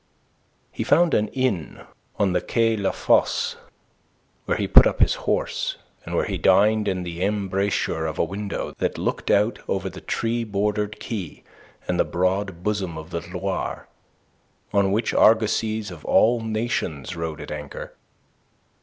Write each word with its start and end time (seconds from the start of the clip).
He 0.71 0.83
found 0.83 1.13
an 1.13 1.27
inn 1.27 1.81
on 2.17 2.33
the 2.33 2.41
Quai 2.41 2.75
La 2.75 2.89
Fosse, 2.89 3.55
where 4.45 4.57
he 4.57 4.67
put 4.67 4.87
up 4.87 4.99
his 4.99 5.13
horse, 5.29 5.77
and 6.03 6.15
where 6.15 6.25
he 6.25 6.39
dined 6.39 6.87
in 6.87 7.03
the 7.03 7.21
embrasure 7.23 8.07
of 8.07 8.17
a 8.17 8.23
window 8.23 8.73
that 8.79 8.97
looked 8.97 9.29
out 9.29 9.59
over 9.67 9.91
the 9.91 10.01
tree 10.01 10.43
bordered 10.43 10.99
quay 10.99 11.43
and 11.87 11.99
the 11.99 12.03
broad 12.03 12.63
bosom 12.63 12.97
of 12.97 13.11
the 13.11 13.21
Loire, 13.31 13.87
on 14.73 14.91
which 14.91 15.13
argosies 15.13 15.91
of 15.91 16.03
all 16.03 16.39
nations 16.41 17.15
rode 17.15 17.39
at 17.39 17.51
anchor. 17.51 17.95